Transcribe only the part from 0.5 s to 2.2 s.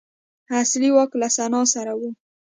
اصلي واک له سنا سره و